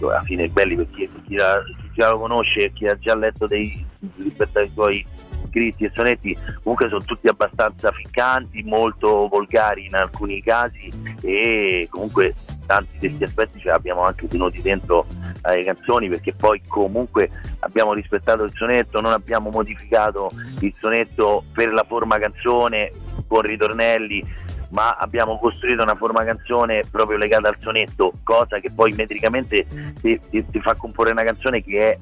[0.03, 3.15] alla fine è belli perché chi, la- chi già lo conosce e chi ha già
[3.15, 5.07] letto dei rispetto ai suoi
[5.49, 10.89] scritti e sonetti comunque sono tutti abbastanza ficcanti molto volgari in alcuni casi
[11.23, 12.35] e comunque
[12.71, 15.05] tanti di questi aspetti ce li abbiamo anche tenuti dentro
[15.41, 17.29] alle canzoni perché poi comunque
[17.61, 20.31] abbiamo rispettato il sonetto, non abbiamo modificato
[20.61, 22.93] il sonetto per la forma canzone
[23.27, 24.25] con ritornelli,
[24.71, 29.67] ma abbiamo costruito una forma canzone proprio legata al sonetto, cosa che poi metricamente
[30.01, 31.99] ti, ti- ti fa comporre una canzone che è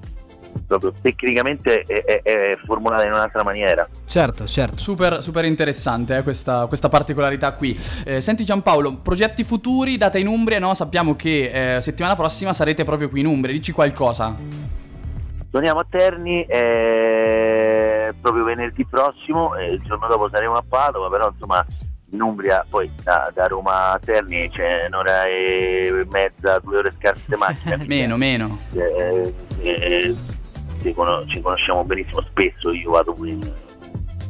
[0.69, 3.89] proprio tecnicamente è, è- è formulata in un'altra maniera.
[4.07, 4.77] Certo, certo.
[4.77, 7.77] Super, super interessante eh, questa, questa particolarità qui.
[8.05, 10.75] Eh, senti Giampaolo, progetti futuri, data in Umbria, no?
[10.75, 14.37] Sappiamo che eh, settimana prossima sarete proprio qui in Umbria, dici qualcosa.
[15.51, 21.31] Suoniamo a Terni eh, proprio venerdì prossimo, e il giorno dopo saremo a Padova, però
[21.33, 21.65] insomma
[22.11, 27.23] in Umbria poi da, da Roma a Terni c'è un'ora e mezza, due ore scarse
[27.27, 27.77] di macchina.
[27.89, 28.59] Meno, meno.
[28.75, 30.15] Eh, eh,
[30.83, 33.39] ci, cono- ci conosciamo benissimo, spesso io vado qui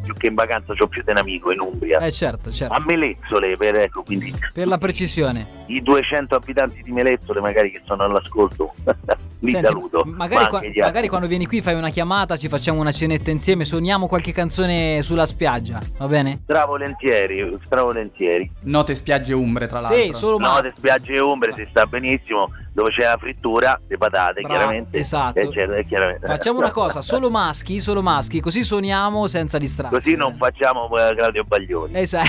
[0.08, 1.98] più che in vacanza ho più di un amico in Umbria.
[1.98, 2.72] Eh certo, certo.
[2.74, 5.64] A Melezzole, per, ecco, quindi Per la precisione.
[5.66, 8.72] i 200 abitanti di Melezzole magari che sono all'ascolto,
[9.40, 10.02] li Senti, saluto.
[10.06, 13.64] Magari, ma qua- magari quando vieni qui fai una chiamata, ci facciamo una cenetta insieme,
[13.64, 16.40] suoniamo qualche canzone sulla spiaggia, va bene?
[16.44, 18.50] Stravolentieri, stravolentieri.
[18.62, 19.98] Note spiagge umbre, tra l'altro.
[19.98, 20.54] Sì, solo ma...
[20.54, 24.54] No, le spiagge e ombre si sta benissimo, dove c'è la frittura, le patate, Bravo,
[24.54, 24.98] chiaramente.
[24.98, 25.38] esatto.
[25.40, 26.26] Eh, c'è- chiaramente.
[26.26, 29.94] Facciamo una cosa, solo maschi, solo maschi, così suoniamo senza distrarci.
[29.98, 31.98] Così non facciamo eh, Claudio Baglioni.
[31.98, 32.28] Esatto.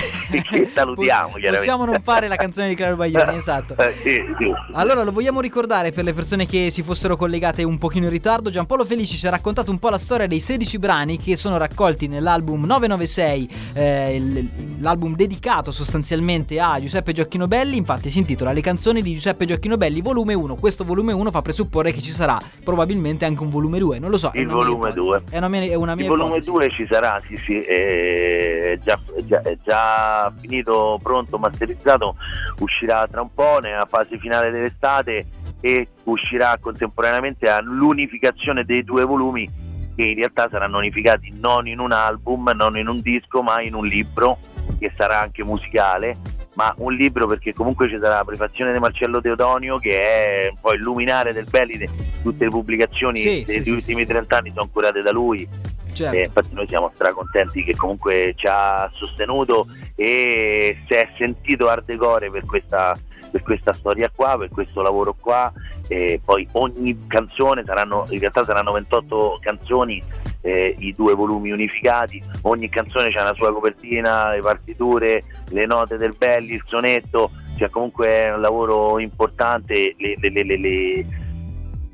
[0.50, 1.34] Che salutiamo.
[1.50, 3.76] Possiamo non fare la canzone di Claudio Baglioni, esatto.
[3.80, 4.52] Eh, sì, sì.
[4.72, 8.50] Allora lo vogliamo ricordare per le persone che si fossero collegate un pochino in ritardo.
[8.50, 12.08] Giampaolo Felici ci ha raccontato un po' la storia dei 16 brani che sono raccolti
[12.08, 14.48] nell'album 996, eh,
[14.80, 17.76] l'album dedicato sostanzialmente a Giuseppe Gioacchino Belli.
[17.76, 20.56] Infatti si intitola Le canzoni di Giuseppe Gioacchino Belli, volume 1.
[20.56, 23.98] Questo volume 1 fa presupporre che ci sarà probabilmente anche un volume 2.
[23.98, 24.30] Non lo so.
[24.34, 24.98] Il volume ipotesi.
[24.98, 25.22] 2.
[25.30, 26.50] È una mia, è una mia Il volume ipotesi.
[26.50, 32.16] 2 ci sarà, sì, sì, è già, è già- è già finito, pronto, masterizzato,
[32.60, 35.26] uscirà tra un po' nella fase finale dell'estate
[35.60, 41.92] e uscirà contemporaneamente all'unificazione dei due volumi che in realtà saranno unificati non in un
[41.92, 44.38] album, non in un disco, ma in un libro
[44.78, 46.16] che sarà anche musicale,
[46.54, 50.56] ma un libro perché comunque ci sarà la prefazione di Marcello Teodonio che è un
[50.58, 51.88] po' il luminare del Belli, de-
[52.22, 54.06] tutte le pubblicazioni Sì, degli sì, ultimi sì.
[54.06, 55.46] 30 anni sono curate da lui
[55.92, 56.16] Certo.
[56.16, 62.30] e infatti noi siamo stracontenti che comunque ci ha sostenuto e si è sentito ardecore
[62.30, 62.96] per questa,
[63.30, 65.52] per questa storia qua, per questo lavoro qua.
[65.88, 70.00] E poi ogni canzone saranno, in realtà saranno 28 canzoni,
[70.42, 75.96] eh, i due volumi unificati, ogni canzone ha la sua copertina, le partiture, le note
[75.96, 81.06] del belli, il sonetto, cioè comunque è un lavoro importante, le- le- le-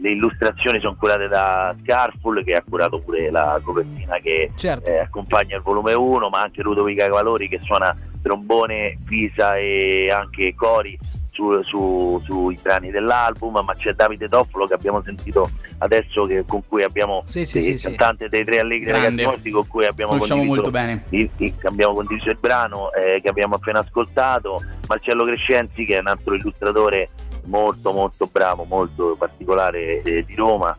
[0.07, 4.88] le- illustrazioni sono curate da Scarful che ha curato pure la copertina che Certo.
[4.90, 10.55] eh, accompagna il volume 1 ma anche Ludovica Cavalori che suona trombone, fisa e anche
[10.57, 10.99] cori
[11.31, 16.62] su- su- sui brani dell'album ma c'è Davide Toffolo che abbiamo sentito adesso che- con
[16.66, 17.87] cui abbiamo Sì, sì, il sì, sì.
[17.88, 19.07] cantante dei Tre Allegri Grande.
[19.09, 21.05] Ragazzi Morti con cui abbiamo condiviso molto bene.
[21.11, 26.01] il, il- abbiamo condiviso il brano eh, che abbiamo appena ascoltato, Marcello Crescenzi che è
[26.01, 27.09] un altro illustratore
[27.46, 30.76] molto molto bravo, molto particolare eh, di Roma.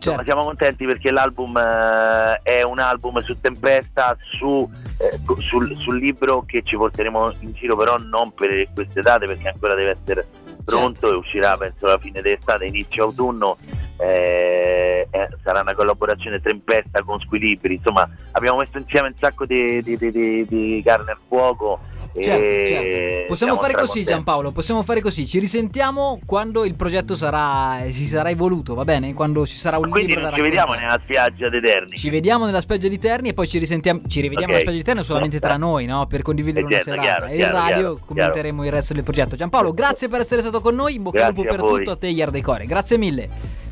[0.00, 0.32] Insomma, Certo.
[0.32, 6.42] siamo contenti perché l'album eh, è un album su Tempesta, su, eh, sul, sul libro
[6.46, 10.26] che ci porteremo in giro però non per queste date perché ancora deve essere
[10.64, 11.12] pronto Certo.
[11.14, 13.58] e uscirà penso alla fine dell'estate, inizio autunno.
[13.98, 19.82] Eh, eh, sarà una collaborazione Tempesta con Squilibri, insomma abbiamo messo insieme un sacco di,
[19.82, 21.78] di, di, di- di carne al fuoco.
[22.18, 22.88] Certo, e certo.
[23.30, 24.04] Possiamo siamo fare così.
[24.04, 29.14] Giampaolo, possiamo fare così, ci risentiamo quando il progetto sarà si sarà evoluto, va bene?
[29.14, 30.98] Quando ci sarà un Quindi libro da non ci vediamo raccontare.
[30.98, 31.96] nella spiaggia dei Terni.
[31.96, 34.58] Ci vediamo nella spiaggia di Terni e poi ci risentiamo ci rivediamo Ok.
[34.58, 36.06] nella spiaggia di Terni solamente tra noi, no?
[36.06, 37.06] Per condividere Eh, una certo, serata.
[37.08, 39.36] chiaro, e in chiaro, radio chiaro, commenteremo il resto del progetto.
[39.36, 41.78] Giampaolo, grazie per essere stato con noi, in bocca al lupo per voi.
[41.78, 42.64] tutto, a te Iar Decore.
[42.66, 43.28] Grazie mille.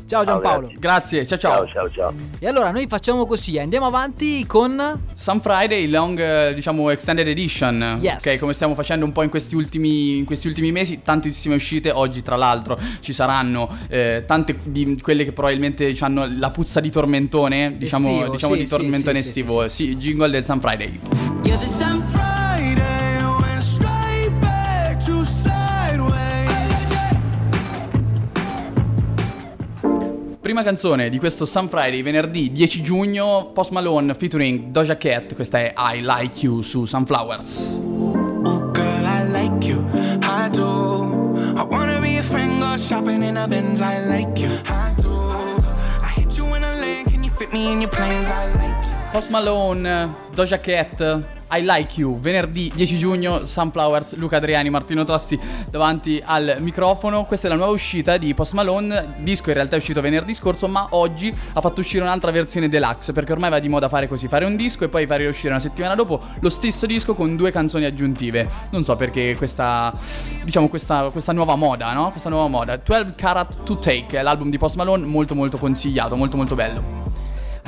[0.09, 0.71] Ciao Giampaolo.
[0.75, 1.23] grazie.
[1.23, 1.65] Grazie, ciao ciao.
[1.67, 2.13] Ciao, ciao, ciao.
[2.39, 5.03] E allora noi facciamo così, andiamo avanti con...
[5.13, 7.99] Sun Friday Long, eh, diciamo, Extended Edition.
[8.01, 8.25] Yes.
[8.25, 11.91] Ok, come stiamo facendo un po' in questi ultimi, in questi ultimi mesi, tantissime uscite.
[11.91, 16.89] Oggi, tra l'altro, ci saranno eh, tante di quelle che probabilmente hanno la puzza di
[16.89, 17.75] tormentone.
[17.77, 19.67] Diciamo, Estivo, diciamo sì, di sì, tormentone sì, sì, estivo.
[19.67, 20.99] Sì, jingle del Sun Friday.
[30.49, 35.35] Prima canzone di questo Sun Friday, venerdì 10 giugno, Post Malone featuring Doja Cat.
[35.35, 37.77] Questa è I Like You su Sunflowers.
[37.77, 39.85] Oh, girl, I like you.
[40.23, 41.35] I do.
[41.55, 43.79] I wanna be a friend, go shopping in a Benz.
[43.79, 44.49] I like you.
[44.65, 45.61] I do.
[46.01, 47.05] I hit you in a lane.
[47.05, 48.27] Can you fit me in your plans?
[48.27, 49.11] I like you.
[49.11, 55.39] Post Malone, Doja Cat, I Like You, venerdì 10 giugno, Sunflowers, Luca Adriani, Martino Tosti
[55.69, 57.25] davanti al microfono.
[57.25, 60.67] Questa è la nuova uscita di Post Malone, disco in realtà è uscito venerdì scorso,
[60.67, 64.27] ma oggi ha fatto uscire un'altra versione deluxe, perché ormai va di moda fare così,
[64.27, 67.51] fare un disco e poi fare uscire una settimana dopo lo stesso disco con due
[67.51, 68.47] canzoni aggiuntive.
[68.69, 69.93] Non so perché questa,
[70.43, 72.11] diciamo, questa, questa nuova moda, no?
[72.11, 72.77] Questa nuova moda.
[72.77, 77.08] 12 Carat to Take l'album di Post Malone, molto molto consigliato, molto molto bello.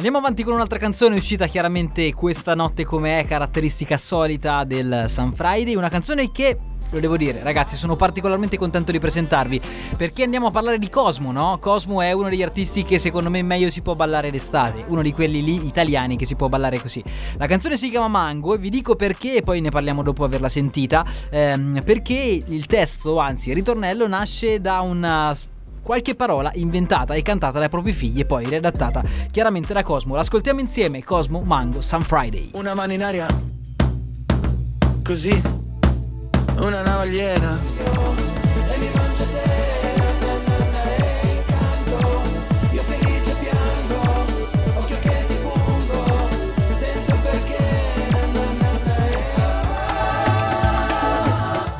[0.02, 5.32] Andiamo avanti con un'altra canzone uscita chiaramente questa notte come è, caratteristica solita del Sun
[5.32, 6.58] Friday, una canzone che
[6.90, 9.62] lo devo dire, ragazzi, sono particolarmente contento di presentarvi
[9.96, 11.60] perché andiamo a parlare di Cosmo, no?
[11.62, 15.14] Cosmo è uno degli artisti che secondo me meglio si può ballare d'estate, uno di
[15.14, 17.04] quelli lì italiani che si può ballare così.
[17.38, 21.06] La canzone si chiama Mango e vi dico perché, poi ne parliamo dopo averla sentita,
[21.30, 25.32] ehm, perché il testo, anzi il ritornello, nasce da una
[25.82, 30.16] qualche parola inventata e cantata dai propri figli e poi redattata chiaramente da Cosmo.
[30.16, 32.50] L'ascoltiamo insieme, Cosmo, Mango, Sun Friday.
[32.54, 33.28] Una mano in aria.
[35.04, 35.42] Così.
[36.58, 37.58] Una navagliera.
[38.70, 39.31] E mi mangio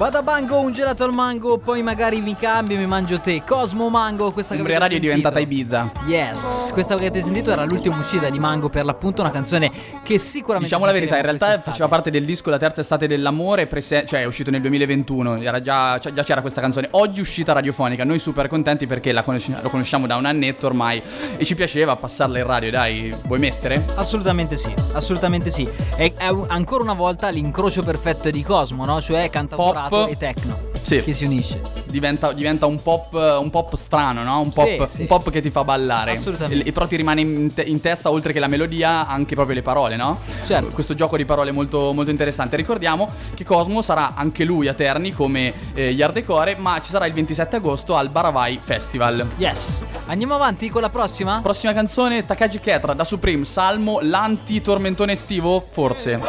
[0.02, 3.44] Vada bango, un gelato al mango, poi magari mi cambio e mi mangio te.
[3.46, 5.30] Cosmo Mango, questa che Umbria avete Radio è sentito.
[5.30, 5.92] diventata Ibiza.
[6.08, 9.70] Yes, questa che avete sentito era l'ultima uscita di Mango per l'appunto, una canzone
[10.04, 11.70] che sicuramente Diciamo la verità, in sentiremo realtà quest'estate.
[11.70, 15.62] faceva parte del disco La terza estate dell'amore, prese- cioè è uscito nel 2021, era
[15.62, 16.88] già, cioè, già c'era questa canzone.
[16.94, 21.00] Oggi uscita radiofonica, noi super contenti perché la conosci- lo conosciamo da un annetto ormai
[21.38, 23.86] e ci piaceva passarla in radio, dai, vuoi mettere?
[23.94, 25.70] Assolutamente sì, assolutamente sì.
[25.96, 29.00] È, è un- ancora una volta l'incrocio perfetto di Cosmo, no?
[29.00, 30.10] Cioè cantautorato Pop.
[30.10, 30.70] e techno.
[30.82, 31.00] Sì.
[31.02, 31.62] Che si unisce.
[31.86, 34.40] Diventa, diventa un, pop, un pop strano, no?
[34.40, 35.02] Un pop, Sì, sì.
[35.02, 36.14] un pop che ti fa ballare.
[36.14, 36.66] Assolutamente.
[36.66, 39.56] E, e però ti rimane in, te- in testa, oltre che la melodia, anche proprio
[39.56, 40.20] le parole, no?
[40.44, 40.74] Certo.
[40.74, 42.56] Questo gioco di parole molto, molto interessante.
[42.56, 47.14] Ricordiamo che Cosmo sarà anche lui a Terni come eh, Yardecore, ma ci sarà il
[47.14, 49.28] 27 agosto al Baravai Festival.
[49.38, 49.86] Yes.
[50.08, 51.40] Andiamo avanti con la prossima?
[51.44, 56.20] Prossima canzone, Takagi Ketra da Supreme, Salmo, l'anti-tormentone estivo, forse.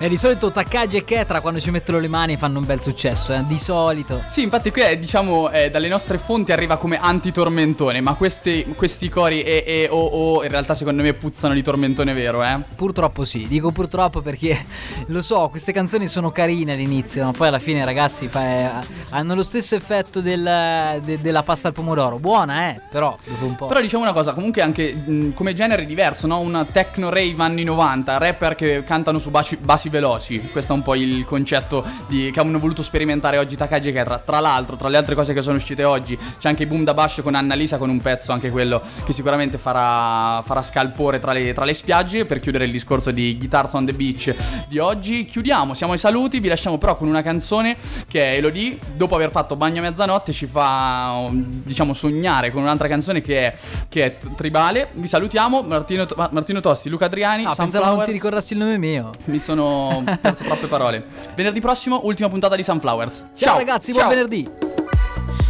[0.00, 3.34] E di solito Takagi e Ketra quando ci mettono le mani fanno un bel successo,
[3.34, 3.42] eh?
[3.48, 4.22] Di solito.
[4.30, 9.08] Sì, infatti qui è, diciamo, eh, dalle nostre fonti arriva come anti-tormentone, ma questi, questi
[9.08, 12.60] cori e, e o o in realtà secondo me puzzano di tormentone vero, eh?
[12.76, 14.64] Purtroppo sì, dico purtroppo perché
[15.06, 18.46] lo so, queste canzoni sono carine all'inizio, ma poi alla fine ragazzi fa-
[18.80, 22.20] eh, hanno lo stesso effetto del- de- della pasta al pomodoro.
[22.20, 23.66] Buona, eh, però dopo un po'.
[23.66, 26.38] Però diciamo una cosa, comunque anche mh, come genere diverso, no?
[26.38, 29.56] Una techno rave anni 90, rapper che cantano su bassi,
[29.88, 30.40] bassi veloci.
[30.50, 34.18] Questo è un po' il concetto di- che hanno voluto sperimentare oggi Takagi Ketra.
[34.18, 37.20] Tra l'altro, tra le altre cose che sono uscite oggi, c'è anche Boom da Bash
[37.22, 41.64] con Annalisa con un pezzo, anche quello che sicuramente farà, farà scalpore tra le, tra
[41.64, 44.34] le spiagge per chiudere il discorso di Guitars on the Beach
[44.68, 45.24] di oggi.
[45.24, 47.76] Chiudiamo, siamo ai saluti, vi lasciamo però con una canzone
[48.08, 52.88] che è Elodie, dopo aver fatto bagno a mezzanotte ci fa diciamo sognare con un'altra
[52.88, 53.56] canzone che è,
[53.88, 54.88] che è tribale.
[54.92, 59.10] Vi salutiamo, Martino, Martino Tosti, Luca Adriani, Ah, pensavo non ti ricordassi il nome mio.
[59.26, 59.77] Mi sono
[60.20, 61.04] perso troppe parole.
[61.34, 63.28] Venerdì prossimo, ultima puntata di Sunflowers.
[63.34, 64.14] Ciao, ragazzi, buon Ciao.
[64.14, 64.48] venerdì.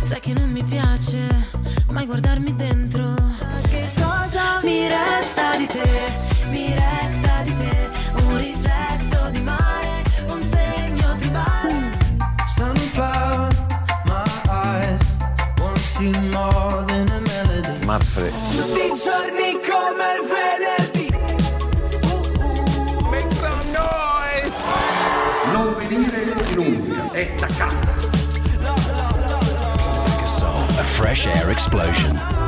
[0.02, 1.48] Sai che non mi piace
[1.90, 3.14] mai guardarmi dentro.
[3.68, 5.88] Che cosa mi resta di te?
[6.50, 7.90] Mi resta di te
[8.26, 11.96] un riflesso di mare, un segno tribale.
[12.46, 13.48] Sunflower,
[14.07, 15.16] my eyes
[15.61, 17.84] want you more than a melody.
[17.86, 18.30] Marfre.
[18.57, 20.57] Tutti i giorni come il venerdì.
[26.59, 28.06] Venire in Umbria, è taccata.
[30.78, 32.47] A fresh air explosion.